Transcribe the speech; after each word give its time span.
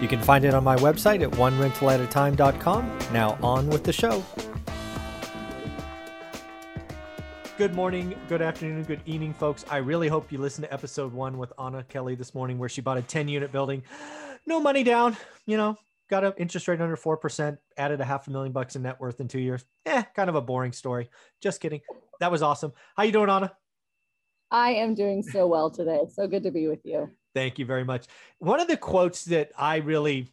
You 0.00 0.08
can 0.08 0.20
find 0.20 0.44
it 0.44 0.52
on 0.52 0.62
my 0.62 0.76
website 0.76 1.22
at 1.22 1.30
onerentalatatime.com. 1.32 2.98
Now, 3.12 3.38
on 3.42 3.68
with 3.68 3.82
the 3.82 3.92
show. 3.92 4.22
Good 7.56 7.74
morning, 7.74 8.14
good 8.28 8.42
afternoon, 8.42 8.82
good 8.82 9.00
evening, 9.06 9.32
folks. 9.32 9.64
I 9.70 9.78
really 9.78 10.08
hope 10.08 10.30
you 10.30 10.36
listened 10.36 10.66
to 10.66 10.72
episode 10.74 11.14
one 11.14 11.38
with 11.38 11.54
Anna 11.58 11.82
Kelly 11.84 12.14
this 12.14 12.34
morning, 12.34 12.58
where 12.58 12.68
she 12.68 12.82
bought 12.82 12.98
a 12.98 13.02
10 13.02 13.28
unit 13.28 13.50
building. 13.50 13.82
No 14.44 14.60
money 14.60 14.82
down, 14.82 15.16
you 15.46 15.56
know, 15.56 15.78
got 16.10 16.22
an 16.22 16.34
interest 16.36 16.68
rate 16.68 16.82
under 16.82 16.98
4%, 16.98 17.56
added 17.78 18.02
a 18.02 18.04
half 18.04 18.28
a 18.28 18.30
million 18.30 18.52
bucks 18.52 18.76
in 18.76 18.82
net 18.82 19.00
worth 19.00 19.20
in 19.20 19.28
two 19.28 19.40
years. 19.40 19.64
Eh, 19.86 20.02
kind 20.14 20.28
of 20.28 20.34
a 20.34 20.42
boring 20.42 20.72
story. 20.72 21.08
Just 21.40 21.62
kidding. 21.62 21.80
That 22.20 22.30
was 22.30 22.42
awesome. 22.42 22.74
How 22.94 23.04
you 23.04 23.12
doing, 23.12 23.30
Anna? 23.30 23.50
I 24.50 24.72
am 24.72 24.94
doing 24.94 25.22
so 25.22 25.46
well 25.46 25.70
today. 25.70 26.00
So 26.12 26.26
good 26.28 26.42
to 26.42 26.50
be 26.50 26.68
with 26.68 26.84
you. 26.84 27.10
Thank 27.36 27.58
you 27.58 27.66
very 27.66 27.84
much. 27.84 28.06
One 28.38 28.60
of 28.60 28.66
the 28.66 28.78
quotes 28.78 29.26
that 29.26 29.50
I 29.58 29.76
really, 29.76 30.32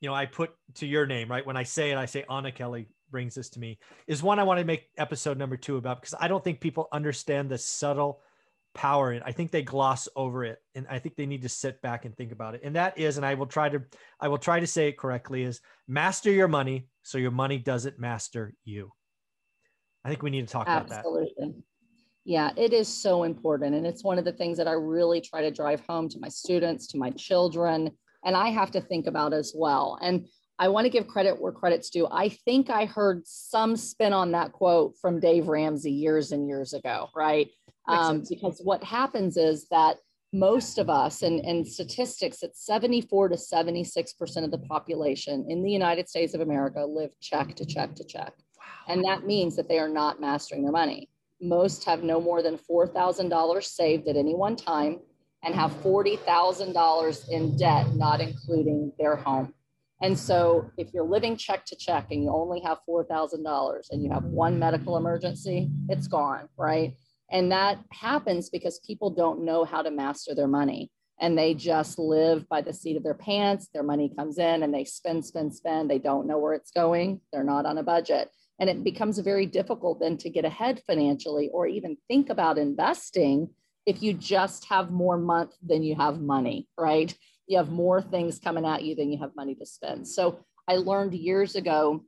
you 0.00 0.08
know, 0.08 0.14
I 0.14 0.26
put 0.26 0.50
to 0.74 0.86
your 0.86 1.06
name, 1.06 1.30
right? 1.30 1.46
When 1.46 1.56
I 1.56 1.62
say 1.62 1.92
it, 1.92 1.96
I 1.96 2.06
say 2.06 2.24
Anna 2.28 2.50
Kelly 2.50 2.88
brings 3.08 3.36
this 3.36 3.50
to 3.50 3.60
me, 3.60 3.78
is 4.08 4.20
one 4.20 4.40
I 4.40 4.42
want 4.42 4.58
to 4.58 4.64
make 4.64 4.88
episode 4.98 5.38
number 5.38 5.56
two 5.56 5.76
about 5.76 6.00
because 6.00 6.16
I 6.18 6.26
don't 6.26 6.42
think 6.42 6.60
people 6.60 6.88
understand 6.90 7.50
the 7.50 7.56
subtle 7.56 8.20
power 8.74 9.12
in 9.12 9.22
I 9.22 9.30
think 9.30 9.52
they 9.52 9.62
gloss 9.62 10.08
over 10.16 10.44
it. 10.44 10.58
And 10.74 10.88
I 10.90 10.98
think 10.98 11.14
they 11.14 11.26
need 11.26 11.42
to 11.42 11.48
sit 11.48 11.80
back 11.82 12.04
and 12.04 12.16
think 12.16 12.32
about 12.32 12.56
it. 12.56 12.62
And 12.64 12.74
that 12.74 12.98
is, 12.98 13.16
and 13.16 13.24
I 13.24 13.34
will 13.34 13.46
try 13.46 13.68
to, 13.68 13.82
I 14.18 14.26
will 14.26 14.38
try 14.38 14.58
to 14.58 14.66
say 14.66 14.88
it 14.88 14.98
correctly, 14.98 15.44
is 15.44 15.60
master 15.86 16.32
your 16.32 16.48
money 16.48 16.88
so 17.04 17.16
your 17.16 17.30
money 17.30 17.58
doesn't 17.58 18.00
master 18.00 18.54
you. 18.64 18.90
I 20.04 20.08
think 20.08 20.24
we 20.24 20.30
need 20.30 20.48
to 20.48 20.52
talk 20.52 20.66
Absolutely. 20.66 20.96
about 20.96 21.36
that. 21.38 21.38
Absolutely. 21.38 21.62
Yeah, 22.24 22.50
it 22.56 22.72
is 22.72 22.88
so 22.88 23.24
important. 23.24 23.74
And 23.74 23.86
it's 23.86 24.02
one 24.02 24.18
of 24.18 24.24
the 24.24 24.32
things 24.32 24.56
that 24.58 24.68
I 24.68 24.72
really 24.72 25.20
try 25.20 25.42
to 25.42 25.50
drive 25.50 25.82
home 25.86 26.08
to 26.08 26.18
my 26.18 26.28
students, 26.28 26.86
to 26.88 26.98
my 26.98 27.10
children, 27.10 27.90
and 28.24 28.36
I 28.36 28.48
have 28.48 28.70
to 28.72 28.80
think 28.80 29.06
about 29.06 29.34
as 29.34 29.52
well. 29.54 29.98
And 30.00 30.26
I 30.58 30.68
want 30.68 30.84
to 30.86 30.90
give 30.90 31.06
credit 31.06 31.40
where 31.40 31.52
credit's 31.52 31.90
due. 31.90 32.06
I 32.10 32.28
think 32.28 32.70
I 32.70 32.86
heard 32.86 33.26
some 33.26 33.76
spin 33.76 34.12
on 34.12 34.32
that 34.32 34.52
quote 34.52 34.94
from 35.00 35.20
Dave 35.20 35.48
Ramsey 35.48 35.90
years 35.90 36.32
and 36.32 36.46
years 36.48 36.72
ago, 36.72 37.08
right? 37.14 37.48
Um, 37.86 38.22
because 38.28 38.60
what 38.62 38.82
happens 38.82 39.36
is 39.36 39.66
that 39.70 39.98
most 40.32 40.78
of 40.78 40.88
us, 40.88 41.22
and, 41.22 41.40
and 41.40 41.66
statistics, 41.66 42.42
it's 42.42 42.64
74 42.64 43.28
to 43.28 43.36
76% 43.36 44.44
of 44.44 44.50
the 44.50 44.58
population 44.58 45.46
in 45.48 45.62
the 45.62 45.70
United 45.70 46.08
States 46.08 46.34
of 46.34 46.40
America 46.40 46.80
live 46.80 47.12
check 47.20 47.54
to 47.56 47.66
check 47.66 47.94
to 47.96 48.04
check. 48.04 48.32
Wow. 48.56 48.94
And 48.94 49.04
that 49.04 49.26
means 49.26 49.56
that 49.56 49.68
they 49.68 49.78
are 49.78 49.88
not 49.88 50.20
mastering 50.20 50.62
their 50.62 50.72
money. 50.72 51.08
Most 51.40 51.84
have 51.84 52.02
no 52.02 52.20
more 52.20 52.42
than 52.42 52.58
$4,000 52.58 53.62
saved 53.64 54.08
at 54.08 54.16
any 54.16 54.34
one 54.34 54.56
time 54.56 55.00
and 55.42 55.54
have 55.54 55.72
$40,000 55.82 57.28
in 57.28 57.56
debt, 57.56 57.94
not 57.94 58.20
including 58.20 58.92
their 58.98 59.16
home. 59.16 59.52
And 60.00 60.18
so 60.18 60.70
if 60.76 60.92
you're 60.92 61.06
living 61.06 61.36
check 61.36 61.64
to 61.66 61.76
check 61.76 62.08
and 62.10 62.22
you 62.22 62.30
only 62.30 62.60
have 62.60 62.78
$4,000 62.88 63.82
and 63.90 64.02
you 64.02 64.10
have 64.10 64.24
one 64.24 64.58
medical 64.58 64.96
emergency, 64.96 65.70
it's 65.88 66.08
gone, 66.08 66.48
right? 66.56 66.96
And 67.30 67.52
that 67.52 67.78
happens 67.90 68.50
because 68.50 68.80
people 68.80 69.10
don't 69.10 69.44
know 69.44 69.64
how 69.64 69.82
to 69.82 69.90
master 69.90 70.34
their 70.34 70.48
money 70.48 70.90
and 71.20 71.38
they 71.38 71.54
just 71.54 71.98
live 71.98 72.48
by 72.48 72.60
the 72.60 72.72
seat 72.72 72.96
of 72.96 73.02
their 73.02 73.14
pants. 73.14 73.68
Their 73.72 73.82
money 73.82 74.12
comes 74.16 74.38
in 74.38 74.62
and 74.62 74.74
they 74.74 74.84
spend, 74.84 75.24
spend, 75.24 75.54
spend. 75.54 75.88
They 75.88 75.98
don't 75.98 76.26
know 76.26 76.38
where 76.38 76.54
it's 76.54 76.70
going. 76.70 77.20
They're 77.32 77.44
not 77.44 77.66
on 77.66 77.78
a 77.78 77.82
budget. 77.82 78.28
And 78.58 78.70
it 78.70 78.84
becomes 78.84 79.18
very 79.18 79.46
difficult 79.46 80.00
then 80.00 80.16
to 80.18 80.30
get 80.30 80.44
ahead 80.44 80.82
financially 80.86 81.50
or 81.52 81.66
even 81.66 81.96
think 82.08 82.30
about 82.30 82.58
investing 82.58 83.50
if 83.86 84.02
you 84.02 84.14
just 84.14 84.64
have 84.66 84.90
more 84.90 85.18
month 85.18 85.54
than 85.62 85.82
you 85.82 85.96
have 85.96 86.20
money, 86.20 86.68
right? 86.78 87.14
You 87.46 87.58
have 87.58 87.70
more 87.70 88.00
things 88.00 88.38
coming 88.38 88.64
at 88.64 88.84
you 88.84 88.94
than 88.94 89.12
you 89.12 89.18
have 89.18 89.36
money 89.36 89.54
to 89.56 89.66
spend. 89.66 90.08
So 90.08 90.38
I 90.68 90.76
learned 90.76 91.14
years 91.14 91.56
ago 91.56 92.04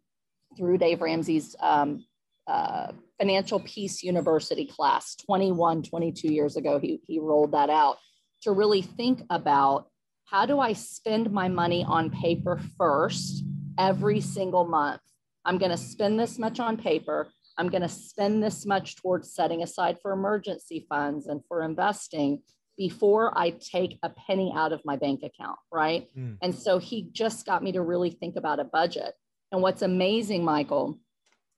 through 0.57 0.79
Dave 0.79 1.03
Ramsey's 1.03 1.55
um, 1.61 2.05
uh, 2.47 2.93
Financial 3.19 3.61
Peace 3.61 4.03
University 4.03 4.67
class 4.67 5.17
21, 5.17 5.83
22 5.83 6.33
years 6.33 6.57
ago. 6.57 6.79
He, 6.79 7.01
he 7.07 7.19
rolled 7.19 7.53
that 7.53 7.71
out 7.71 7.99
to 8.43 8.53
really 8.53 8.83
think 8.83 9.23
about 9.29 9.89
how 10.27 10.47
do 10.47 10.59
I 10.59 10.73
spend 10.73 11.31
my 11.31 11.49
money 11.49 11.85
on 11.87 12.11
paper 12.11 12.61
first 12.79 13.45
every 13.79 14.21
single 14.21 14.67
month 14.67 15.01
I'm 15.47 15.59
going 15.59 15.71
to 15.71 15.79
spend 15.79 16.19
this 16.19 16.39
much 16.39 16.59
on 16.59 16.77
paper. 16.77 17.29
I'm 17.57 17.69
going 17.69 17.83
to 17.83 17.89
spend 17.89 18.43
this 18.43 18.67
much 18.67 18.97
towards 18.97 19.33
setting 19.33 19.63
aside 19.63 19.99
for 20.03 20.13
emergency 20.13 20.85
funds 20.89 21.29
and 21.29 21.41
for 21.49 21.63
investing 21.63 22.43
before 22.77 23.37
I 23.39 23.51
take 23.51 23.99
a 24.03 24.11
penny 24.11 24.53
out 24.55 24.73
of 24.73 24.85
my 24.85 24.97
bank 24.97 25.23
account. 25.23 25.59
Right. 25.73 26.09
Mm. 26.19 26.37
And 26.43 26.55
so 26.55 26.79
he 26.79 27.09
just 27.13 27.47
got 27.47 27.63
me 27.63 27.73
to 27.73 27.81
really 27.81 28.11
think 28.11 28.37
about 28.37 28.61
a 28.61 28.65
budget. 28.65 29.15
And 29.53 29.63
what's 29.63 29.83
amazing, 29.83 30.45
Michael, 30.45 30.99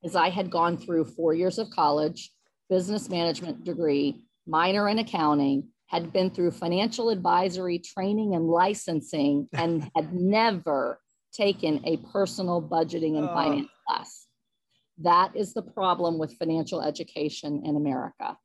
is 0.05 0.15
I 0.15 0.29
had 0.29 0.51
gone 0.51 0.77
through 0.77 1.07
four 1.07 1.35
years 1.35 1.59
of 1.59 1.71
college, 1.71 2.31
business 2.69 3.09
management 3.09 3.65
degree, 3.65 4.23
minor 4.47 4.89
in 4.89 4.99
accounting, 4.99 5.69
had 5.87 6.13
been 6.13 6.31
through 6.31 6.51
financial 6.51 7.09
advisory 7.09 7.79
training 7.79 8.35
and 8.35 8.47
licensing, 8.47 9.49
and 9.55 9.91
had 9.97 10.13
never 10.13 11.01
taken 11.33 11.81
a 11.87 11.97
personal 12.13 12.63
budgeting 12.63 13.17
and 13.17 13.29
finance 13.29 13.69
class. 13.89 14.27
That 14.99 15.37
is 15.37 15.55
the 15.55 15.63
problem 15.63 16.19
with 16.19 16.37
financial 16.39 16.83
education 16.83 17.63
in 17.65 17.77
America. 17.77 18.37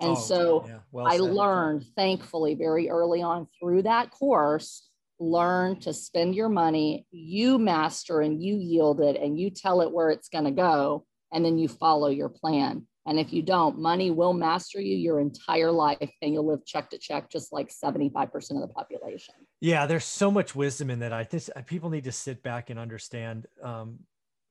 And 0.00 0.12
oh, 0.12 0.20
so 0.20 0.64
yeah. 0.66 0.78
well 0.92 1.06
I 1.06 1.18
learned, 1.18 1.84
thankfully, 1.96 2.54
very 2.54 2.88
early 2.88 3.22
on 3.22 3.46
through 3.60 3.82
that 3.82 4.10
course, 4.10 4.88
learn 5.18 5.78
to 5.80 5.92
spend 5.92 6.34
your 6.34 6.48
money, 6.48 7.06
you 7.10 7.58
master 7.58 8.20
and 8.22 8.42
you 8.42 8.56
yield 8.56 9.00
it, 9.00 9.16
and 9.20 9.38
you 9.38 9.50
tell 9.50 9.82
it 9.82 9.92
where 9.92 10.10
it's 10.10 10.30
going 10.30 10.46
to 10.46 10.50
go, 10.50 11.04
and 11.32 11.44
then 11.44 11.58
you 11.58 11.68
follow 11.68 12.08
your 12.08 12.30
plan. 12.30 12.86
And 13.06 13.18
if 13.18 13.32
you 13.32 13.42
don't, 13.42 13.78
money 13.78 14.10
will 14.10 14.32
master 14.32 14.80
you 14.80 14.96
your 14.96 15.20
entire 15.20 15.72
life 15.72 16.10
and 16.22 16.32
you'll 16.32 16.46
live 16.46 16.64
check 16.66 16.90
to 16.90 16.98
check, 16.98 17.30
just 17.30 17.52
like 17.52 17.70
75% 17.70 18.34
of 18.50 18.60
the 18.60 18.68
population. 18.68 19.34
Yeah, 19.60 19.86
there's 19.86 20.04
so 20.04 20.30
much 20.30 20.54
wisdom 20.54 20.90
in 20.90 21.00
that. 21.00 21.12
I 21.12 21.24
think 21.24 21.44
people 21.66 21.90
need 21.90 22.04
to 22.04 22.12
sit 22.12 22.42
back 22.42 22.70
and 22.70 22.78
understand. 22.78 23.46
Um, 23.62 24.00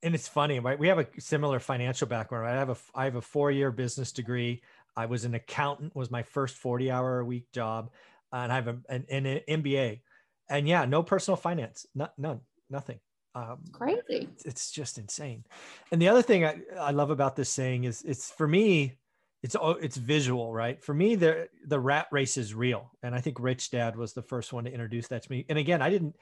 and 0.04 0.16
it's 0.16 0.28
funny, 0.28 0.60
right? 0.60 0.80
We 0.80 0.88
have 0.88 1.00
a 1.00 1.08
similar 1.20 1.60
financial 1.60 2.08
background. 2.08 2.46
Right? 2.46 2.56
I 2.56 2.60
have 2.60 2.70
a 2.70 2.78
I 2.96 3.06
have 3.06 3.16
a 3.16 3.22
four 3.22 3.52
year 3.52 3.72
business 3.72 4.12
degree. 4.12 4.62
I 4.96 5.06
was 5.06 5.26
an 5.26 5.36
accountant. 5.36 5.96
Was 5.96 6.12
my 6.12 6.24
first 6.24 6.56
forty 6.56 6.90
hour 6.90 7.20
a 7.20 7.26
week 7.26 7.52
job, 7.52 7.92
and 8.32 8.52
I 8.52 8.56
have 8.56 8.68
a, 8.68 8.78
an, 8.90 9.06
an 9.10 9.42
MBA. 9.48 10.02
And 10.50 10.68
yeah, 10.68 10.86
no 10.86 11.04
personal 11.04 11.38
finance, 11.38 11.86
not 11.94 12.14
none, 12.18 12.42
nothing. 12.70 13.00
Um, 13.36 13.60
Crazy. 13.72 14.30
It's 14.46 14.72
just 14.72 14.98
insane. 14.98 15.44
And 15.92 16.02
the 16.02 16.10
other 16.10 16.22
thing 16.22 16.46
I, 16.46 16.60
I 16.80 16.92
love 16.92 17.12
about 17.12 17.36
this 17.36 17.50
saying 17.50 17.84
is 17.84 18.02
it's 18.02 18.31
for 18.31 18.48
me, 18.48 18.98
it's 19.44 19.56
it's 19.62 19.98
visual, 19.98 20.52
right? 20.52 20.84
For 20.84 20.94
me, 20.94 21.16
the 21.16 21.48
the 21.66 21.80
rat 21.80 22.08
race 22.12 22.38
is 22.38 22.54
real, 22.54 22.92
and 23.04 23.14
I 23.14 23.22
think 23.22 23.40
Rich 23.40 23.72
Dad 23.72 23.96
was 23.96 24.14
the 24.14 24.22
first 24.22 24.52
one 24.52 24.66
to 24.66 24.72
introduce 24.72 25.08
that 25.10 25.24
to 25.24 25.31
me. 25.31 25.46
And 25.50 25.58
again, 25.58 25.81
I 25.81 25.90
didn't 25.90 26.16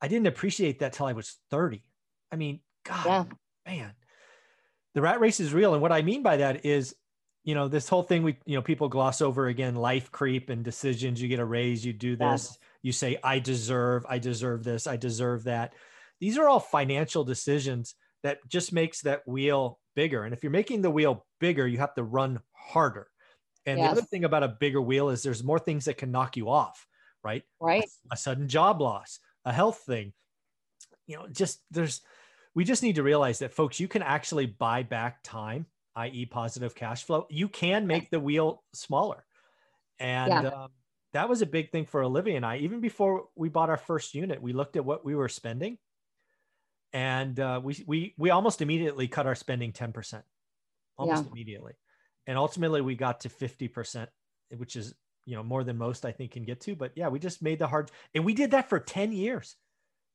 I 0.00 0.08
didn't 0.08 0.26
appreciate 0.26 0.80
that 0.80 0.92
till 0.92 1.06
I 1.06 1.12
was 1.12 1.36
thirty. 1.50 1.84
I 2.32 2.36
mean, 2.36 2.60
God, 2.86 3.34
yeah. 3.66 3.72
man, 3.72 3.92
the 4.94 5.02
rat 5.02 5.20
race 5.20 5.40
is 5.40 5.52
real. 5.52 5.74
And 5.74 5.82
what 5.82 5.92
I 5.92 6.02
mean 6.02 6.22
by 6.22 6.38
that 6.38 6.64
is, 6.64 6.94
you 7.44 7.54
know, 7.54 7.68
this 7.68 7.88
whole 7.88 8.02
thing 8.02 8.22
we, 8.22 8.36
you 8.44 8.56
know, 8.56 8.62
people 8.62 8.88
gloss 8.88 9.20
over 9.20 9.46
again, 9.46 9.76
life 9.76 10.10
creep 10.10 10.50
and 10.50 10.64
decisions. 10.64 11.20
You 11.20 11.28
get 11.28 11.38
a 11.38 11.44
raise, 11.44 11.84
you 11.84 11.92
do 11.92 12.16
this, 12.16 12.58
you 12.82 12.92
say, 12.92 13.18
I 13.22 13.38
deserve, 13.38 14.04
I 14.08 14.18
deserve 14.18 14.64
this, 14.64 14.86
I 14.86 14.96
deserve 14.96 15.44
that. 15.44 15.74
These 16.20 16.38
are 16.38 16.48
all 16.48 16.60
financial 16.60 17.24
decisions 17.24 17.94
that 18.22 18.38
just 18.48 18.72
makes 18.72 19.02
that 19.02 19.26
wheel 19.28 19.78
bigger. 19.94 20.24
And 20.24 20.34
if 20.34 20.42
you're 20.42 20.50
making 20.50 20.82
the 20.82 20.90
wheel 20.90 21.24
bigger, 21.38 21.66
you 21.66 21.78
have 21.78 21.94
to 21.94 22.02
run 22.02 22.40
harder. 22.52 23.06
And 23.66 23.78
yes. 23.78 23.86
the 23.86 23.92
other 23.92 24.06
thing 24.06 24.24
about 24.24 24.42
a 24.42 24.56
bigger 24.60 24.80
wheel 24.80 25.10
is 25.10 25.22
there's 25.22 25.44
more 25.44 25.58
things 25.58 25.84
that 25.86 25.98
can 25.98 26.10
knock 26.10 26.36
you 26.36 26.48
off, 26.48 26.86
right? 27.22 27.42
Right. 27.60 27.84
A, 28.10 28.14
a 28.14 28.16
sudden 28.16 28.48
job 28.48 28.80
loss, 28.80 29.20
a 29.44 29.52
health 29.52 29.82
thing. 29.86 30.12
You 31.06 31.16
know, 31.16 31.26
just 31.28 31.60
there's 31.70 32.00
we 32.56 32.64
just 32.64 32.82
need 32.82 32.96
to 32.96 33.02
realize 33.04 33.38
that 33.40 33.52
folks 33.52 33.78
you 33.78 33.86
can 33.86 34.02
actually 34.02 34.46
buy 34.46 34.82
back 34.82 35.22
time 35.22 35.66
i.e 35.94 36.26
positive 36.26 36.74
cash 36.74 37.04
flow. 37.04 37.26
You 37.30 37.48
can 37.48 37.86
make 37.86 38.10
the 38.10 38.20
wheel 38.20 38.62
smaller. 38.74 39.24
And 39.98 40.30
yeah. 40.30 40.48
um, 40.48 40.68
that 41.14 41.28
was 41.28 41.40
a 41.40 41.46
big 41.46 41.70
thing 41.70 41.86
for 41.86 42.02
olivia 42.02 42.36
and 42.36 42.44
i. 42.44 42.58
Even 42.58 42.80
before 42.80 43.28
we 43.36 43.48
bought 43.48 43.70
our 43.70 43.76
first 43.76 44.14
unit 44.14 44.42
we 44.42 44.52
looked 44.52 44.76
at 44.76 44.84
what 44.84 45.04
we 45.04 45.14
were 45.14 45.28
spending. 45.28 45.78
And 46.92 47.38
uh, 47.38 47.60
we 47.62 47.84
we 47.86 48.14
we 48.16 48.30
almost 48.30 48.62
immediately 48.62 49.06
cut 49.06 49.26
our 49.26 49.34
spending 49.34 49.72
10% 49.72 50.22
almost 50.98 51.24
yeah. 51.24 51.30
immediately. 51.30 51.74
And 52.26 52.38
ultimately 52.38 52.80
we 52.80 52.94
got 52.94 53.20
to 53.20 53.28
50% 53.28 54.08
which 54.56 54.76
is 54.76 54.94
you 55.24 55.34
know 55.34 55.42
more 55.42 55.64
than 55.64 55.76
most 55.76 56.04
i 56.04 56.12
think 56.12 56.32
can 56.32 56.44
get 56.44 56.60
to. 56.62 56.74
But 56.74 56.92
yeah 56.94 57.08
we 57.08 57.18
just 57.18 57.42
made 57.42 57.58
the 57.58 57.66
hard 57.66 57.90
and 58.14 58.24
we 58.24 58.34
did 58.34 58.52
that 58.52 58.68
for 58.68 58.78
10 58.78 59.12
years. 59.12 59.56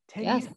10 0.09 0.23
yes. 0.23 0.43
years 0.43 0.53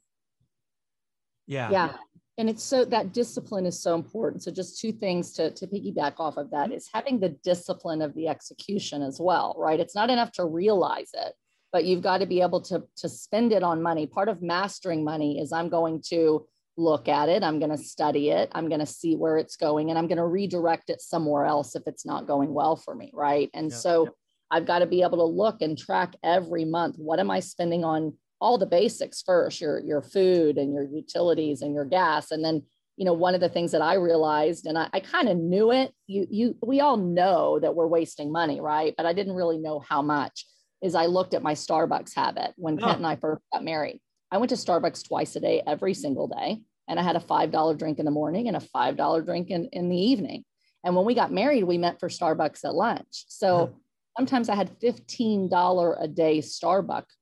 yeah. 1.46 1.70
Yeah. 1.70 1.92
And 2.36 2.50
it's 2.50 2.64
so 2.64 2.84
that 2.86 3.12
discipline 3.12 3.64
is 3.64 3.80
so 3.80 3.94
important. 3.94 4.42
So 4.42 4.50
just 4.50 4.80
two 4.80 4.90
things 4.90 5.32
to, 5.34 5.52
to 5.52 5.66
piggyback 5.68 6.14
off 6.18 6.36
of 6.36 6.50
that 6.50 6.70
mm-hmm. 6.70 6.78
having 6.92 7.20
the 7.20 7.28
discipline 7.44 8.02
of 8.02 8.14
the 8.14 8.28
execution 8.28 9.02
as 9.02 9.18
well 9.20 9.54
right? 9.58 9.80
It's 9.80 9.94
not 9.94 10.10
enough 10.10 10.32
to 10.32 10.44
realize 10.44 11.10
it 11.14 11.34
but 11.72 11.84
you've 11.84 12.02
got 12.02 12.18
to 12.18 12.26
be 12.26 12.40
able 12.40 12.60
to 12.60 12.84
to 12.96 13.08
spend 13.08 13.52
it 13.52 13.64
on 13.64 13.82
money. 13.82 14.06
Part 14.06 14.28
of 14.28 14.40
mastering 14.40 15.04
money 15.04 15.40
is 15.40 15.52
i'm 15.52 15.68
going 15.68 16.02
to 16.10 16.46
look 16.76 17.08
at 17.08 17.28
it 17.28 17.44
i'm 17.44 17.60
going 17.60 17.70
to 17.70 17.78
study 17.78 18.30
it 18.30 18.50
i'm 18.52 18.68
going 18.68 18.80
to 18.80 18.86
see 18.86 19.14
where 19.14 19.38
it's 19.38 19.56
going 19.56 19.90
and 19.90 19.98
i'm 19.98 20.08
going 20.08 20.18
to 20.18 20.26
redirect 20.26 20.90
it 20.90 21.00
somewhere 21.00 21.44
else 21.44 21.76
if 21.76 21.84
it's 21.86 22.04
not 22.04 22.26
going 22.26 22.52
well 22.52 22.74
for 22.74 22.94
me 22.94 23.12
right? 23.14 23.48
And 23.54 23.70
yeah, 23.70 23.76
so 23.76 24.08
i've 24.50 24.66
got 24.66 24.80
to 24.80 24.86
be 24.86 25.02
able 25.02 25.18
to 25.18 25.24
look 25.24 25.62
and 25.62 25.78
track 25.78 26.16
every 26.22 26.64
month 26.64 26.96
what 26.98 27.20
am 27.20 27.30
i 27.30 27.40
spending 27.40 27.84
on 27.84 28.14
all 28.44 28.58
the 28.58 28.66
basics 28.66 29.22
first 29.22 29.58
your 29.58 29.80
your 29.80 30.02
food 30.02 30.58
and 30.58 30.74
your 30.74 30.84
utilities 30.84 31.62
and 31.62 31.74
your 31.74 31.86
gas. 31.86 32.30
And 32.30 32.44
then 32.44 32.62
you 32.98 33.06
know 33.06 33.14
one 33.14 33.34
of 33.34 33.40
the 33.40 33.48
things 33.48 33.72
that 33.72 33.82
i 33.82 33.94
realized 33.94 34.66
and 34.66 34.78
i, 34.78 34.88
I 34.92 35.00
kind 35.00 35.28
of 35.28 35.36
knew 35.36 35.72
it 35.72 35.92
you 36.06 36.28
you 36.30 36.56
we 36.62 36.80
all 36.80 36.96
know 36.96 37.58
that 37.58 37.74
we're 37.74 37.88
wasting 37.88 38.30
money 38.30 38.60
right? 38.60 38.94
But 38.96 39.06
i 39.06 39.12
didn't 39.12 39.34
really 39.34 39.58
know 39.58 39.80
how 39.80 40.00
much 40.02 40.46
is 40.80 40.94
i 40.94 41.06
looked 41.06 41.34
at 41.34 41.42
my 41.42 41.54
starbucks 41.54 42.14
habit 42.14 42.52
when 42.56 42.78
oh. 42.80 42.86
kent 42.86 42.98
and 42.98 43.06
i 43.06 43.16
first 43.16 43.42
got 43.52 43.64
married. 43.64 44.00
I 44.30 44.38
went 44.38 44.50
to 44.50 44.56
starbucks 44.56 45.08
twice 45.08 45.34
a 45.34 45.40
day 45.40 45.62
every 45.66 45.94
single 45.94 46.28
day 46.28 46.60
and 46.86 47.00
i 47.00 47.02
had 47.02 47.16
a 47.16 47.20
five 47.32 47.50
dollar 47.50 47.74
drink 47.74 47.98
in 47.98 48.04
the 48.04 48.18
morning 48.20 48.46
and 48.46 48.56
a 48.56 48.60
five 48.60 48.96
dollar 48.96 49.22
drink 49.22 49.50
in, 49.50 49.68
in 49.72 49.88
the 49.88 50.02
evening. 50.12 50.44
And 50.84 50.94
when 50.94 51.06
we 51.06 51.14
got 51.14 51.32
married 51.32 51.64
we 51.64 51.78
met 51.78 51.98
for 51.98 52.08
starbucks 52.08 52.64
at 52.64 52.74
lunch. 52.74 53.24
So 53.26 53.74
sometimes 54.16 54.48
i 54.48 54.54
had 54.54 54.78
$15 54.78 55.96
a 56.00 56.06
day 56.06 56.38
starbucks 56.38 57.14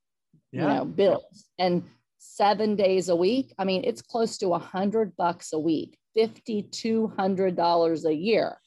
yeah. 0.53 0.63
you 0.63 0.69
know, 0.69 0.85
bills. 0.85 1.47
And 1.59 1.85
seven 2.19 2.77
days 2.77 3.09
a 3.09 3.17
week, 3.17 3.53
I 3.59 3.65
mean, 3.65 3.83
it's 3.85 4.03
close 4.03 4.39
to 4.39 4.55
a 4.55 4.59
hundred 4.59 5.17
bucks 5.17 5.53
a 5.53 5.59
week, 5.59 5.99
$5,200 6.17 8.05
a 8.05 8.15
year 8.15 8.59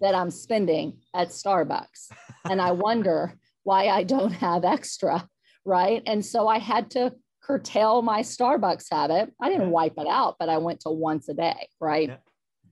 that 0.00 0.14
I'm 0.14 0.30
spending 0.30 0.98
at 1.14 1.28
Starbucks. 1.28 2.12
and 2.50 2.60
I 2.60 2.72
wonder 2.72 3.34
why 3.64 3.88
I 3.88 4.02
don't 4.02 4.32
have 4.32 4.64
extra. 4.64 5.26
Right. 5.64 6.02
And 6.06 6.24
so 6.24 6.48
I 6.48 6.58
had 6.58 6.90
to 6.92 7.14
curtail 7.42 8.02
my 8.02 8.20
Starbucks 8.20 8.86
habit. 8.90 9.32
I 9.40 9.48
didn't 9.48 9.70
wipe 9.70 9.94
it 9.96 10.06
out, 10.06 10.36
but 10.38 10.48
I 10.48 10.58
went 10.58 10.80
to 10.80 10.90
once 10.90 11.28
a 11.28 11.34
day. 11.34 11.68
Right. 11.80 12.08
Yeah. 12.08 12.16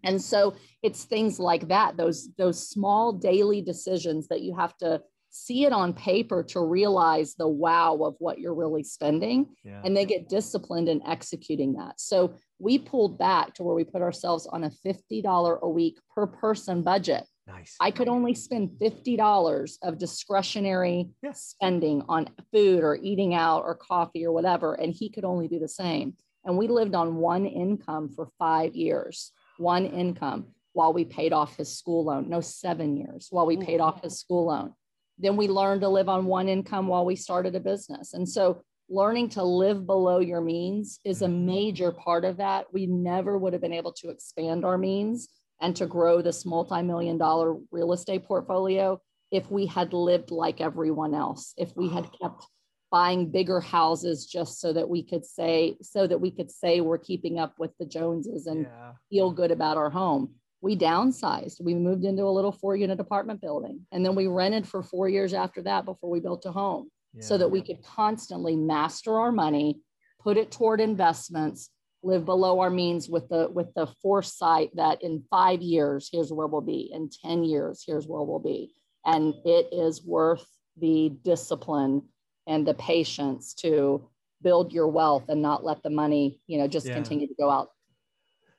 And 0.04 0.22
so 0.22 0.54
it's 0.82 1.04
things 1.04 1.40
like 1.40 1.69
that, 1.69 1.96
those, 1.96 2.28
those 2.38 2.69
small 2.69 3.12
daily 3.12 3.60
decisions 3.60 4.28
that 4.28 4.42
you 4.42 4.54
have 4.54 4.76
to 4.78 5.02
see 5.36 5.64
it 5.64 5.72
on 5.72 5.92
paper 5.92 6.42
to 6.42 6.60
realize 6.60 7.34
the 7.34 7.48
wow 7.48 7.98
of 8.02 8.14
what 8.18 8.38
you're 8.38 8.54
really 8.54 8.82
spending 8.82 9.46
yeah. 9.64 9.80
and 9.84 9.96
they 9.96 10.04
get 10.04 10.28
disciplined 10.28 10.88
in 10.88 11.06
executing 11.06 11.74
that. 11.74 12.00
So 12.00 12.34
we 12.58 12.78
pulled 12.78 13.18
back 13.18 13.54
to 13.54 13.62
where 13.62 13.74
we 13.74 13.84
put 13.84 14.02
ourselves 14.02 14.46
on 14.46 14.64
a 14.64 14.70
$50 14.70 15.60
a 15.60 15.68
week 15.68 15.98
per 16.14 16.26
person 16.26 16.82
budget. 16.82 17.24
Nice. 17.46 17.76
I 17.80 17.90
could 17.90 18.08
only 18.08 18.34
spend 18.34 18.70
$50 18.80 19.78
of 19.82 19.98
discretionary 19.98 21.10
spending 21.32 22.02
on 22.08 22.30
food 22.52 22.82
or 22.82 22.96
eating 22.96 23.34
out 23.34 23.62
or 23.62 23.76
coffee 23.76 24.24
or 24.24 24.32
whatever 24.32 24.74
and 24.74 24.92
he 24.92 25.10
could 25.10 25.24
only 25.24 25.48
do 25.48 25.58
the 25.58 25.68
same. 25.68 26.14
And 26.44 26.56
we 26.56 26.68
lived 26.68 26.94
on 26.94 27.16
one 27.16 27.44
income 27.44 28.08
for 28.08 28.28
five 28.38 28.74
years 28.74 29.32
one 29.58 29.86
income 29.86 30.48
while 30.72 30.92
we 30.92 31.04
paid 31.04 31.32
off 31.32 31.56
his 31.56 31.76
school 31.76 32.04
loan 32.04 32.28
no 32.28 32.40
seven 32.40 32.96
years 32.96 33.28
while 33.30 33.46
we 33.46 33.56
paid 33.56 33.80
off 33.80 34.02
his 34.02 34.18
school 34.18 34.46
loan 34.46 34.74
then 35.18 35.36
we 35.36 35.48
learned 35.48 35.80
to 35.82 35.88
live 35.88 36.08
on 36.08 36.26
one 36.26 36.48
income 36.48 36.86
while 36.86 37.04
we 37.04 37.16
started 37.16 37.54
a 37.54 37.60
business. 37.60 38.12
And 38.14 38.28
so 38.28 38.62
learning 38.88 39.30
to 39.30 39.42
live 39.42 39.86
below 39.86 40.20
your 40.20 40.40
means 40.40 41.00
is 41.04 41.22
a 41.22 41.26
mm-hmm. 41.26 41.46
major 41.46 41.92
part 41.92 42.24
of 42.24 42.36
that. 42.36 42.66
We 42.72 42.86
never 42.86 43.38
would 43.38 43.52
have 43.52 43.62
been 43.62 43.72
able 43.72 43.92
to 43.94 44.10
expand 44.10 44.64
our 44.64 44.78
means 44.78 45.28
and 45.60 45.74
to 45.76 45.86
grow 45.86 46.20
this 46.20 46.44
multi-million 46.44 47.18
dollar 47.18 47.56
real 47.70 47.92
estate 47.92 48.24
portfolio 48.24 49.00
if 49.32 49.50
we 49.50 49.66
had 49.66 49.92
lived 49.92 50.30
like 50.30 50.60
everyone 50.60 51.14
else, 51.14 51.52
if 51.56 51.74
we 51.76 51.88
had 51.88 52.04
uh-huh. 52.04 52.28
kept 52.28 52.46
buying 52.90 53.30
bigger 53.30 53.60
houses 53.60 54.26
just 54.26 54.60
so 54.60 54.72
that 54.72 54.88
we 54.88 55.02
could 55.02 55.26
say 55.26 55.76
so 55.82 56.06
that 56.06 56.20
we 56.20 56.30
could 56.30 56.50
say 56.50 56.80
we're 56.80 56.98
keeping 56.98 57.38
up 57.38 57.54
with 57.58 57.72
the 57.78 57.86
Joneses 57.86 58.46
and 58.46 58.62
yeah. 58.62 58.92
feel 59.10 59.32
good 59.32 59.50
about 59.50 59.76
our 59.76 59.90
home 59.90 60.34
we 60.66 60.76
downsized. 60.76 61.60
We 61.60 61.74
moved 61.74 62.04
into 62.04 62.24
a 62.24 62.34
little 62.36 62.50
four 62.50 62.74
unit 62.74 62.98
apartment 62.98 63.40
building. 63.40 63.86
And 63.92 64.04
then 64.04 64.16
we 64.16 64.26
rented 64.26 64.66
for 64.66 64.82
four 64.82 65.08
years 65.08 65.32
after 65.32 65.62
that 65.62 65.84
before 65.84 66.10
we 66.10 66.18
built 66.18 66.44
a 66.44 66.50
home 66.50 66.90
yeah. 67.14 67.22
so 67.22 67.38
that 67.38 67.52
we 67.52 67.62
could 67.62 67.84
constantly 67.84 68.56
master 68.56 69.20
our 69.20 69.30
money, 69.30 69.78
put 70.20 70.36
it 70.36 70.50
toward 70.50 70.80
investments, 70.80 71.70
live 72.02 72.24
below 72.24 72.58
our 72.58 72.70
means 72.70 73.08
with 73.08 73.28
the 73.28 73.48
with 73.48 73.72
the 73.74 73.86
foresight 74.02 74.70
that 74.74 75.04
in 75.04 75.22
five 75.30 75.62
years, 75.62 76.08
here's 76.10 76.32
where 76.32 76.48
we'll 76.48 76.60
be. 76.60 76.90
In 76.92 77.10
10 77.22 77.44
years, 77.44 77.84
here's 77.86 78.08
where 78.08 78.22
we'll 78.22 78.40
be. 78.40 78.72
And 79.04 79.34
it 79.44 79.69
is 79.70 80.04
worth 80.04 80.48
the 80.76 81.12
discipline 81.22 82.02
and 82.48 82.66
the 82.66 82.74
patience 82.74 83.54
to 83.54 84.08
build 84.42 84.72
your 84.72 84.88
wealth 84.88 85.28
and 85.28 85.40
not 85.40 85.64
let 85.64 85.84
the 85.84 85.90
money, 85.90 86.40
you 86.48 86.58
know, 86.58 86.66
just 86.66 86.88
yeah. 86.88 86.94
continue 86.94 87.28
to 87.28 87.34
go 87.38 87.50
out 87.50 87.69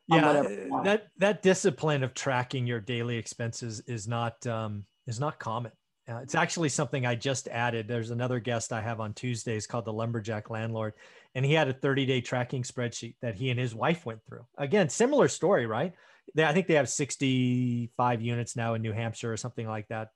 yeah 0.08 0.44
that 0.84 1.08
that 1.18 1.42
discipline 1.42 2.04
of 2.04 2.14
tracking 2.14 2.66
your 2.66 2.80
daily 2.80 3.18
expenses 3.18 3.82
is 3.82 4.08
not 4.08 4.46
um, 4.48 4.86
is 5.06 5.20
not 5.20 5.40
common. 5.40 5.72
Uh, 6.10 6.20
it's 6.24 6.36
actually 6.36 6.70
something 6.70 7.06
i 7.06 7.14
just 7.16 7.48
added. 7.50 7.88
There's 7.88 8.12
another 8.12 8.40
guest 8.40 8.72
i 8.72 8.82
have 8.82 9.00
on 9.00 9.14
tuesdays 9.14 9.68
called 9.68 9.86
the 9.86 9.94
lumberjack 9.94 10.50
landlord 10.50 10.94
and 11.36 11.46
he 11.46 11.54
had 11.54 11.68
a 11.68 11.74
30 11.74 12.06
day 12.06 12.22
tracking 12.22 12.64
spreadsheet 12.64 13.16
that 13.22 13.36
he 13.36 13.50
and 13.50 13.60
his 13.60 13.76
wife 13.76 14.06
went 14.06 14.24
through. 14.26 14.46
Again 14.58 14.90
similar 14.90 15.28
story 15.28 15.66
right? 15.66 15.94
They, 16.36 16.46
i 16.46 16.54
think 16.54 16.68
they 16.68 16.76
have 16.76 16.90
65 16.90 18.22
units 18.22 18.56
now 18.56 18.74
in 18.76 18.82
new 18.82 18.94
hampshire 18.94 19.32
or 19.32 19.38
something 19.38 19.68
like 19.68 19.88
that. 19.90 20.10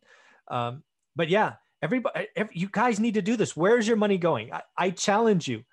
Um, 0.47 0.83
but 1.15 1.29
yeah 1.29 1.55
everybody 1.81 2.27
every, 2.35 2.55
you 2.57 2.69
guys 2.71 2.99
need 2.99 3.15
to 3.15 3.21
do 3.21 3.35
this. 3.35 3.57
Where's 3.57 3.87
your 3.87 3.97
money 3.97 4.17
going? 4.17 4.53
I, 4.53 4.61
I 4.77 4.89
challenge 4.91 5.47
you. 5.47 5.63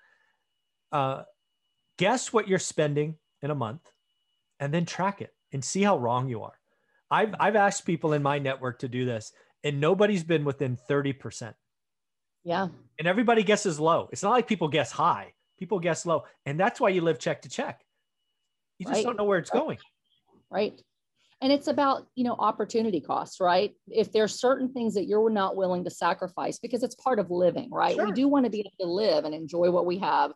Uh, 0.91 1.23
guess 1.97 2.33
what 2.33 2.47
you're 2.47 2.59
spending 2.59 3.15
in 3.41 3.51
a 3.51 3.55
month 3.55 3.81
and 4.59 4.73
then 4.73 4.85
track 4.85 5.21
it 5.21 5.33
and 5.51 5.63
see 5.63 5.83
how 5.83 5.97
wrong 5.97 6.27
you 6.27 6.43
are. 6.43 6.59
I've, 7.11 7.33
I've 7.39 7.55
asked 7.55 7.85
people 7.85 8.13
in 8.13 8.21
my 8.21 8.39
network 8.39 8.79
to 8.79 8.87
do 8.87 9.05
this 9.05 9.31
and 9.63 9.79
nobody's 9.79 10.23
been 10.23 10.45
within 10.45 10.77
30%. 10.89 11.53
Yeah. 12.43 12.67
And 12.97 13.07
everybody 13.07 13.43
guesses 13.43 13.79
low. 13.79 14.09
It's 14.11 14.23
not 14.23 14.31
like 14.31 14.47
people 14.47 14.67
guess 14.67 14.91
high, 14.91 15.33
people 15.57 15.79
guess 15.79 16.05
low. 16.05 16.23
And 16.45 16.59
that's 16.59 16.79
why 16.79 16.89
you 16.89 17.01
live 17.01 17.19
check 17.19 17.41
to 17.43 17.49
check. 17.49 17.81
You 18.77 18.85
just 18.85 18.97
right. 18.97 19.05
don't 19.05 19.17
know 19.17 19.25
where 19.25 19.39
it's 19.39 19.49
going. 19.49 19.77
Right. 20.49 20.79
And 21.41 21.53
it's 21.53 21.67
about, 21.67 22.07
you 22.15 22.25
know, 22.25 22.35
opportunity 22.37 22.99
costs, 22.99 23.39
right? 23.39 23.73
If 23.87 24.11
there's 24.11 24.39
certain 24.39 24.73
things 24.73 24.93
that 24.95 25.05
you're 25.05 25.29
not 25.29 25.55
willing 25.55 25.85
to 25.85 25.89
sacrifice 25.89 26.59
because 26.59 26.83
it's 26.83 26.95
part 26.95 27.19
of 27.19 27.31
living, 27.31 27.69
right? 27.71 27.95
Sure. 27.95 28.05
We 28.05 28.11
do 28.11 28.27
want 28.27 28.45
to 28.45 28.49
be 28.49 28.59
able 28.59 28.71
to 28.81 28.87
live 28.87 29.25
and 29.25 29.33
enjoy 29.33 29.69
what 29.71 29.85
we 29.85 29.99
have. 29.99 30.31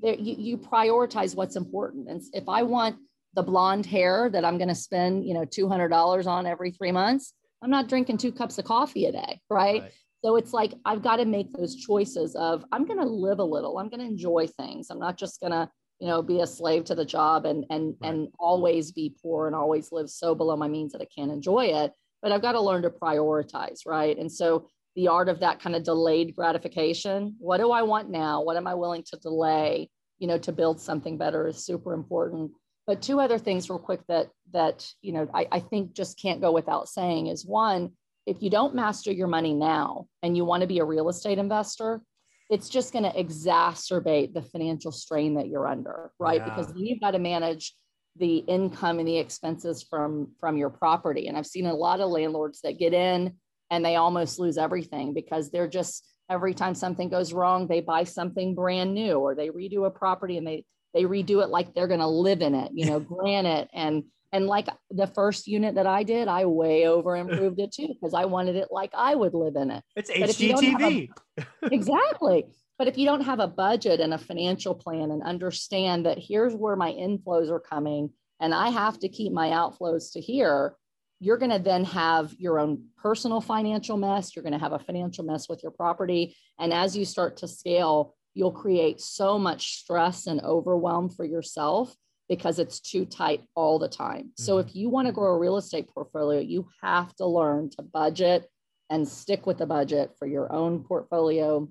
There, 0.00 0.14
you, 0.14 0.34
you 0.38 0.58
prioritize 0.58 1.34
what's 1.34 1.56
important. 1.56 2.08
And 2.08 2.22
if 2.34 2.48
I 2.48 2.64
want 2.64 2.96
the 3.34 3.42
blonde 3.42 3.86
hair 3.86 4.28
that 4.30 4.44
I'm 4.44 4.58
going 4.58 4.68
to 4.68 4.74
spend, 4.74 5.24
you 5.26 5.34
know, 5.34 5.44
$200 5.44 6.26
on 6.26 6.46
every 6.46 6.70
three 6.70 6.92
months, 6.92 7.34
I'm 7.62 7.70
not 7.70 7.88
drinking 7.88 8.18
two 8.18 8.32
cups 8.32 8.58
of 8.58 8.64
coffee 8.64 9.06
a 9.06 9.12
day, 9.12 9.40
right? 9.48 9.82
right. 9.82 9.92
So 10.24 10.36
it's 10.36 10.52
like 10.52 10.74
I've 10.84 11.02
got 11.02 11.16
to 11.16 11.24
make 11.24 11.52
those 11.52 11.76
choices 11.76 12.34
of 12.36 12.64
I'm 12.72 12.86
going 12.86 12.98
to 12.98 13.06
live 13.06 13.38
a 13.38 13.44
little, 13.44 13.78
I'm 13.78 13.88
going 13.88 14.00
to 14.00 14.06
enjoy 14.06 14.46
things. 14.46 14.88
I'm 14.90 14.98
not 14.98 15.16
just 15.16 15.40
going 15.40 15.52
to, 15.52 15.68
you 15.98 16.08
know, 16.08 16.22
be 16.22 16.40
a 16.40 16.46
slave 16.46 16.84
to 16.84 16.94
the 16.94 17.04
job 17.04 17.44
and 17.44 17.64
and 17.70 17.94
right. 18.00 18.10
and 18.10 18.28
always 18.38 18.92
be 18.92 19.14
poor 19.22 19.46
and 19.46 19.56
always 19.56 19.90
live 19.92 20.10
so 20.10 20.34
below 20.34 20.56
my 20.56 20.68
means 20.68 20.92
that 20.92 21.00
I 21.00 21.06
can't 21.16 21.32
enjoy 21.32 21.66
it. 21.66 21.92
But 22.20 22.32
I've 22.32 22.42
got 22.42 22.52
to 22.52 22.60
learn 22.60 22.82
to 22.82 22.90
prioritize, 22.90 23.80
right? 23.86 24.16
And 24.16 24.30
so 24.30 24.68
the 24.94 25.08
art 25.08 25.28
of 25.28 25.40
that 25.40 25.60
kind 25.60 25.74
of 25.74 25.84
delayed 25.84 26.36
gratification. 26.36 27.34
What 27.38 27.58
do 27.58 27.70
I 27.70 27.82
want 27.82 28.10
now? 28.10 28.42
What 28.42 28.56
am 28.56 28.66
I 28.66 28.74
willing 28.74 29.04
to 29.10 29.16
delay? 29.16 29.88
You 30.18 30.28
know, 30.28 30.38
to 30.38 30.52
build 30.52 30.80
something 30.80 31.18
better 31.18 31.48
is 31.48 31.64
super 31.64 31.94
important. 31.94 32.52
But 32.86 33.02
two 33.02 33.20
other 33.20 33.38
things 33.38 33.70
real 33.70 33.78
quick 33.78 34.00
that 34.08 34.28
that 34.52 34.86
you 35.02 35.12
know 35.12 35.28
I, 35.32 35.46
I 35.52 35.60
think 35.60 35.94
just 35.94 36.20
can't 36.20 36.40
go 36.40 36.52
without 36.52 36.88
saying 36.88 37.28
is 37.28 37.46
one, 37.46 37.92
if 38.26 38.42
you 38.42 38.50
don't 38.50 38.74
master 38.74 39.12
your 39.12 39.28
money 39.28 39.54
now 39.54 40.06
and 40.22 40.36
you 40.36 40.44
want 40.44 40.62
to 40.62 40.66
be 40.66 40.78
a 40.78 40.84
real 40.84 41.08
estate 41.08 41.38
investor, 41.38 42.02
it's 42.50 42.68
just 42.68 42.92
going 42.92 43.04
to 43.04 43.12
exacerbate 43.12 44.34
the 44.34 44.42
financial 44.42 44.92
strain 44.92 45.34
that 45.34 45.48
you're 45.48 45.66
under, 45.66 46.10
right? 46.18 46.40
Yeah. 46.40 46.44
Because 46.44 46.72
you've 46.76 47.00
got 47.00 47.12
to 47.12 47.18
manage 47.18 47.74
the 48.16 48.38
income 48.38 48.98
and 48.98 49.08
the 49.08 49.18
expenses 49.18 49.82
from 49.82 50.32
from 50.38 50.56
your 50.56 50.70
property. 50.70 51.28
And 51.28 51.36
I've 51.36 51.46
seen 51.46 51.66
a 51.66 51.74
lot 51.74 52.00
of 52.00 52.10
landlords 52.10 52.60
that 52.62 52.78
get 52.78 52.92
in 52.92 53.36
and 53.70 53.84
they 53.84 53.96
almost 53.96 54.38
lose 54.38 54.58
everything 54.58 55.14
because 55.14 55.50
they're 55.50 55.68
just 55.68 56.06
every 56.30 56.54
time 56.54 56.74
something 56.74 57.08
goes 57.08 57.32
wrong, 57.32 57.66
they 57.66 57.80
buy 57.80 58.04
something 58.04 58.54
brand 58.54 58.94
new 58.94 59.14
or 59.14 59.34
they 59.34 59.48
redo 59.48 59.86
a 59.86 59.90
property 59.90 60.36
and 60.36 60.46
they 60.46 60.64
they 60.94 61.04
redo 61.04 61.42
it 61.42 61.48
like 61.48 61.74
they're 61.74 61.88
going 61.88 62.00
to 62.00 62.06
live 62.06 62.42
in 62.42 62.54
it, 62.54 62.72
you 62.74 62.86
know, 62.86 63.00
granite 63.00 63.68
and 63.72 64.04
and 64.34 64.46
like 64.46 64.68
the 64.90 65.06
first 65.06 65.46
unit 65.46 65.74
that 65.74 65.86
I 65.86 66.04
did, 66.04 66.26
I 66.26 66.46
way 66.46 66.88
over 66.88 67.16
improved 67.16 67.60
it 67.60 67.70
too 67.70 67.88
because 67.88 68.14
I 68.14 68.24
wanted 68.24 68.56
it 68.56 68.68
like 68.70 68.90
I 68.94 69.14
would 69.14 69.34
live 69.34 69.56
in 69.56 69.70
it. 69.70 69.84
It's 69.94 70.10
HGTV. 70.10 71.10
exactly. 71.70 72.46
But 72.78 72.88
if 72.88 72.96
you 72.96 73.04
don't 73.04 73.20
have 73.20 73.40
a 73.40 73.46
budget 73.46 74.00
and 74.00 74.14
a 74.14 74.18
financial 74.18 74.74
plan 74.74 75.10
and 75.10 75.22
understand 75.22 76.06
that 76.06 76.18
here's 76.18 76.54
where 76.54 76.76
my 76.76 76.92
inflows 76.92 77.50
are 77.50 77.60
coming 77.60 78.10
and 78.40 78.54
I 78.54 78.70
have 78.70 78.98
to 79.00 79.08
keep 79.08 79.32
my 79.32 79.48
outflows 79.48 80.12
to 80.14 80.20
here, 80.20 80.76
you're 81.20 81.36
going 81.36 81.52
to 81.52 81.60
then 81.60 81.84
have 81.84 82.34
your 82.38 82.58
own 82.58 82.86
personal 82.96 83.40
financial 83.40 83.96
mess. 83.96 84.34
You're 84.34 84.42
going 84.42 84.54
to 84.54 84.58
have 84.58 84.72
a 84.72 84.78
financial 84.78 85.24
mess 85.24 85.48
with 85.48 85.62
your 85.62 85.70
property. 85.70 86.34
And 86.58 86.72
as 86.72 86.96
you 86.96 87.04
start 87.04 87.36
to 87.38 87.48
scale, 87.48 88.16
you'll 88.34 88.52
create 88.52 89.00
so 89.00 89.38
much 89.38 89.78
stress 89.78 90.26
and 90.26 90.40
overwhelm 90.42 91.08
for 91.08 91.24
yourself 91.24 91.94
because 92.28 92.58
it's 92.58 92.80
too 92.80 93.04
tight 93.04 93.42
all 93.54 93.78
the 93.78 93.88
time. 93.88 94.22
Mm-hmm. 94.22 94.42
So 94.42 94.58
if 94.58 94.74
you 94.74 94.88
want 94.88 95.06
to 95.06 95.12
grow 95.12 95.34
a 95.34 95.38
real 95.38 95.56
estate 95.56 95.88
portfolio, 95.88 96.40
you 96.40 96.68
have 96.82 97.14
to 97.16 97.26
learn 97.26 97.70
to 97.70 97.82
budget 97.82 98.48
and 98.88 99.06
stick 99.06 99.46
with 99.46 99.58
the 99.58 99.66
budget 99.66 100.12
for 100.18 100.26
your 100.26 100.52
own 100.52 100.84
portfolio 100.84 101.68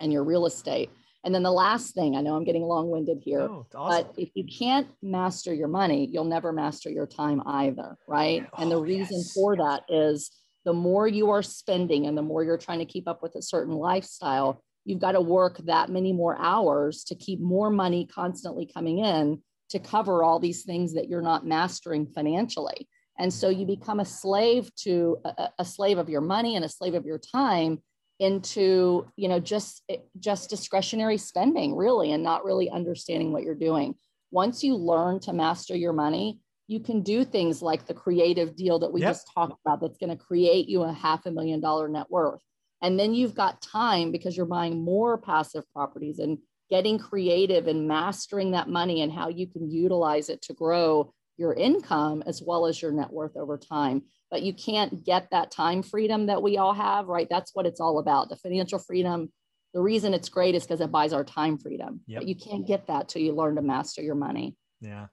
and 0.00 0.12
your 0.12 0.24
real 0.24 0.46
estate. 0.46 0.90
And 1.24 1.34
then 1.34 1.42
the 1.42 1.50
last 1.50 1.92
thing, 1.92 2.14
I 2.14 2.20
know 2.20 2.36
I'm 2.36 2.44
getting 2.44 2.62
long 2.62 2.88
winded 2.88 3.18
here, 3.20 3.40
oh, 3.40 3.66
awesome. 3.74 4.06
but 4.06 4.14
if 4.20 4.30
you 4.34 4.44
can't 4.44 4.86
master 5.02 5.52
your 5.52 5.66
money, 5.66 6.06
you'll 6.06 6.24
never 6.24 6.52
master 6.52 6.88
your 6.88 7.06
time 7.06 7.42
either. 7.44 7.96
Right. 8.06 8.46
Oh, 8.52 8.62
and 8.62 8.70
the 8.70 8.80
reason 8.80 9.16
yes. 9.16 9.32
for 9.32 9.56
that 9.56 9.82
is 9.88 10.30
the 10.64 10.72
more 10.72 11.08
you 11.08 11.30
are 11.30 11.42
spending 11.42 12.06
and 12.06 12.16
the 12.16 12.22
more 12.22 12.44
you're 12.44 12.58
trying 12.58 12.78
to 12.78 12.84
keep 12.84 13.08
up 13.08 13.24
with 13.24 13.34
a 13.34 13.42
certain 13.42 13.74
lifestyle, 13.74 14.62
you've 14.86 15.00
got 15.00 15.12
to 15.12 15.20
work 15.20 15.58
that 15.58 15.90
many 15.90 16.12
more 16.12 16.38
hours 16.40 17.04
to 17.04 17.14
keep 17.14 17.40
more 17.40 17.68
money 17.70 18.06
constantly 18.06 18.64
coming 18.64 19.00
in 19.00 19.42
to 19.68 19.78
cover 19.80 20.22
all 20.22 20.38
these 20.38 20.62
things 20.62 20.94
that 20.94 21.08
you're 21.08 21.20
not 21.20 21.44
mastering 21.44 22.06
financially. 22.06 22.88
And 23.18 23.32
so 23.32 23.48
you 23.48 23.66
become 23.66 23.98
a 23.98 24.04
slave 24.04 24.70
to 24.84 25.18
a, 25.24 25.48
a 25.58 25.64
slave 25.64 25.98
of 25.98 26.08
your 26.08 26.20
money 26.20 26.54
and 26.54 26.64
a 26.64 26.68
slave 26.68 26.94
of 26.94 27.04
your 27.04 27.18
time 27.18 27.82
into 28.18 29.06
you 29.16 29.28
know 29.28 29.38
just 29.38 29.82
just 30.18 30.48
discretionary 30.48 31.18
spending 31.18 31.76
really 31.76 32.12
and 32.12 32.22
not 32.22 32.46
really 32.46 32.70
understanding 32.70 33.30
what 33.30 33.42
you're 33.42 33.54
doing 33.54 33.94
once 34.30 34.64
you 34.64 34.74
learn 34.74 35.20
to 35.20 35.34
master 35.34 35.76
your 35.76 35.92
money 35.92 36.40
you 36.66 36.80
can 36.80 37.02
do 37.02 37.26
things 37.26 37.60
like 37.60 37.84
the 37.84 37.92
creative 37.92 38.56
deal 38.56 38.78
that 38.78 38.90
we 38.90 39.02
yep. 39.02 39.10
just 39.10 39.30
talked 39.34 39.60
about 39.66 39.82
that's 39.82 39.98
going 39.98 40.08
to 40.08 40.24
create 40.24 40.66
you 40.66 40.82
a 40.82 40.92
half 40.94 41.26
a 41.26 41.30
million 41.30 41.60
dollar 41.60 41.88
net 41.88 42.06
worth 42.08 42.40
and 42.86 42.98
then 42.98 43.14
you've 43.14 43.34
got 43.34 43.60
time 43.60 44.12
because 44.12 44.36
you're 44.36 44.46
buying 44.46 44.82
more 44.82 45.18
passive 45.18 45.64
properties 45.72 46.18
and 46.18 46.38
getting 46.70 46.98
creative 46.98 47.66
and 47.66 47.86
mastering 47.86 48.52
that 48.52 48.68
money 48.68 49.02
and 49.02 49.12
how 49.12 49.28
you 49.28 49.46
can 49.46 49.70
utilize 49.70 50.28
it 50.28 50.42
to 50.42 50.54
grow 50.54 51.12
your 51.36 51.52
income 51.52 52.22
as 52.26 52.42
well 52.42 52.66
as 52.66 52.80
your 52.80 52.92
net 52.92 53.10
worth 53.10 53.36
over 53.36 53.58
time 53.58 54.02
but 54.30 54.42
you 54.42 54.52
can't 54.52 55.04
get 55.04 55.28
that 55.30 55.50
time 55.50 55.82
freedom 55.82 56.26
that 56.26 56.42
we 56.42 56.58
all 56.58 56.74
have, 56.74 57.08
right? 57.08 57.28
That's 57.30 57.52
what 57.54 57.66
it's 57.66 57.80
all 57.80 57.98
about. 57.98 58.28
The 58.28 58.36
financial 58.36 58.78
freedom, 58.78 59.32
the 59.72 59.80
reason 59.80 60.14
it's 60.14 60.28
great 60.28 60.54
is 60.54 60.64
because 60.64 60.80
it 60.80 60.90
buys 60.90 61.12
our 61.12 61.24
time 61.24 61.58
freedom. 61.58 62.00
Yep. 62.06 62.20
But 62.20 62.28
you 62.28 62.34
can't 62.34 62.66
get 62.66 62.86
that 62.88 63.08
till 63.08 63.22
you 63.22 63.32
learn 63.32 63.56
to 63.56 63.62
master 63.62 64.02
your 64.02 64.14
money. 64.14 64.56
Yeah. 64.80 65.06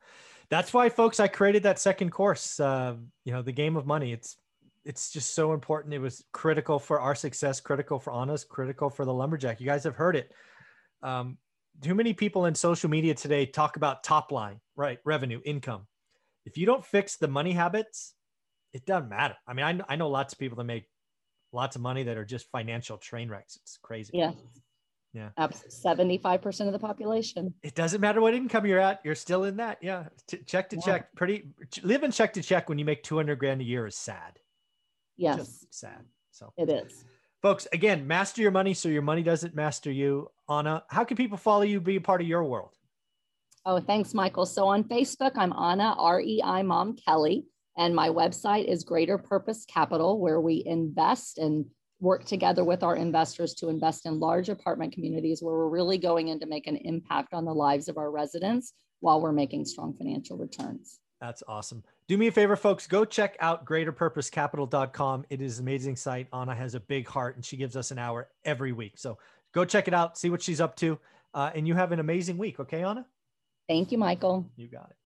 That's 0.50 0.74
why, 0.74 0.89
folks, 0.89 1.20
I 1.20 1.27
created 1.27 1.63
that 1.63 1.80
second 1.80 2.12
course, 2.12 2.60
uh, 2.60 2.96
you 3.25 3.34
know, 3.34 3.42
the 3.42 3.51
game 3.51 3.75
of 3.75 3.86
money. 3.86 4.13
It's 4.13 4.38
it's 4.86 5.12
just 5.12 5.34
so 5.34 5.54
important. 5.54 5.94
It 5.94 6.00
was 6.00 6.24
critical 6.32 6.80
for 6.80 7.00
our 7.00 7.16
success, 7.16 7.60
critical 7.60 8.00
for 8.00 8.13
Anna's, 8.13 8.44
critical 8.44 8.90
for 8.90 9.06
the 9.06 9.13
lumberjack. 9.13 9.60
You 9.60 9.66
guys 9.66 9.84
have 9.84 9.96
heard 9.96 10.16
it. 10.16 10.32
Um, 11.02 11.38
too 11.82 11.96
many 11.96 12.13
people 12.13 12.46
in 12.46 12.56
social 12.56 12.90
media 12.90 13.16
today 13.16 13.46
talk 13.46 13.78
about 13.78 14.04
top 14.04 14.32
line, 14.32 14.60
right? 14.75 15.00
Revenue, 15.06 15.42
income. 15.46 15.88
If 16.46 16.58
you 16.58 16.66
don't 16.66 16.86
fix 16.86 17.18
the 17.18 17.28
money 17.28 17.54
habits, 17.54 18.13
it 18.74 18.86
doesn't 18.86 19.10
matter. 19.10 19.36
I 19.48 19.54
mean, 19.54 19.66
I, 19.66 19.94
I 19.94 19.96
know 19.96 20.10
lots 20.10 20.34
of 20.34 20.40
people 20.40 20.58
that 20.58 20.66
make 20.66 20.88
lots 21.52 21.75
of 21.75 21.82
money 21.82 22.04
that 22.04 22.18
are 22.18 22.25
just 22.25 22.50
financial 22.52 22.98
train 22.98 23.30
wrecks. 23.30 23.58
It's 23.58 23.78
crazy. 23.82 24.12
Yeah. 24.13 24.32
Yeah. 25.13 25.30
Absolutely. 25.38 26.18
75% 26.18 26.66
of 26.68 26.74
the 26.74 26.80
population. 26.80 27.54
It 27.62 27.75
doesn't 27.75 28.02
matter 28.02 28.20
what 28.20 28.34
income 28.34 28.66
you're 28.66 28.80
at. 28.80 29.00
You're 29.04 29.16
still 29.16 29.44
in 29.44 29.58
that. 29.58 29.78
Yeah. 29.82 30.06
T- 30.28 30.40
check 30.46 30.70
to 30.70 30.78
yeah. 30.78 30.82
check. 30.82 31.16
Pretty 31.16 31.44
live 31.78 31.86
living 31.86 32.12
check 32.12 32.34
to 32.34 32.42
check 32.42 32.68
when 32.68 32.80
you 32.80 32.86
make 32.86 33.04
200 33.04 33.38
grand 33.38 33.62
a 33.62 33.63
year 33.63 33.86
is 33.86 33.96
sad. 33.96 34.40
Yes. 35.17 35.38
Just 35.38 35.74
sad. 35.74 36.05
So 36.32 36.53
it 36.58 36.70
is. 36.70 37.05
Folks, 37.41 37.67
again, 37.74 38.08
master 38.08 38.41
your 38.41 38.51
money 38.51 38.74
so 38.74 38.89
your 38.89 39.01
money 39.01 39.22
doesn't 39.22 39.53
master 39.53 39.91
you. 39.91 40.29
Anna, 40.50 40.84
how 40.89 41.03
can 41.03 41.17
people 41.17 41.38
follow 41.38 41.63
you, 41.63 41.82
be 41.82 41.98
a 41.98 42.01
part 42.01 42.22
of 42.22 42.27
your 42.27 42.43
world? 42.43 42.72
Oh, 43.65 43.79
thanks, 43.79 44.13
Michael. 44.13 44.46
So 44.46 44.67
on 44.67 44.84
Facebook, 44.86 45.32
I'm 45.36 45.53
Anna, 45.53 45.96
R 45.98 46.22
E 46.22 46.41
I 46.43 46.63
Mom 46.63 46.96
Kelly. 46.96 47.46
And 47.77 47.96
my 47.96 48.10
website 48.10 48.65
is 48.65 48.84
Greater 48.84 49.17
Purpose 49.17 49.65
Capital, 49.65 50.20
where 50.20 50.39
we 50.39 50.63
invest 50.65 51.38
and 51.38 51.65
work 52.00 52.25
together 52.25 52.63
with 52.63 52.84
our 52.84 52.96
investors 52.96 53.53
to 53.55 53.70
invest 53.70 54.05
in 54.05 54.20
large 54.20 54.50
apartment 54.50 54.93
communities 54.93 55.41
where 55.41 55.55
we're 55.55 55.70
really 55.70 55.98
going 55.98 56.27
in 56.27 56.39
to 56.39 56.46
make 56.46 56.67
an 56.67 56.75
impact 56.77 57.34
on 57.34 57.46
the 57.46 57.53
lives 57.53 57.88
of 57.88 57.98
our 57.98 58.12
residents 58.12 58.74
while 59.00 59.22
we're 59.22 59.32
making 59.32 59.65
strong 59.65 59.96
financial 59.98 60.38
returns. 60.38 61.00
That's 61.24 61.42
awesome. 61.48 61.86
Do 62.10 62.18
me 62.18 62.27
a 62.27 62.34
favor, 62.34 62.58
folks, 62.58 62.86
go 62.86 63.06
check 63.06 63.38
out 63.39 63.63
greaterpurposecapital.com. 63.63 65.24
It 65.30 65.42
is 65.42 65.58
an 65.58 65.63
amazing 65.63 65.96
site. 65.96 66.27
Anna 66.34 66.53
has 66.53 66.75
a 66.75 66.82
big 66.82 67.08
heart 67.08 67.38
and 67.38 67.46
she 67.46 67.56
gives 67.56 67.77
us 67.77 67.92
an 67.92 67.98
hour 67.98 68.27
every 68.44 68.74
week. 68.74 68.98
So 68.98 69.18
go 69.53 69.63
check 69.63 69.88
it 69.88 69.94
out, 69.94 70.18
see 70.18 70.30
what 70.30 70.42
she's 70.42 70.60
up 70.60 70.75
to. 70.77 71.00
Uh, 71.34 71.51
and 71.56 71.65
you 71.65 71.75
have 71.75 71.94
an 71.94 72.01
amazing 72.01 72.38
week. 72.38 72.60
Okay, 72.60 72.84
Anna? 72.84 73.06
Thank 73.70 73.94
you, 73.94 73.98
Michael. 73.98 74.46
You 74.58 74.68
got 74.68 74.89
it. 74.89 74.98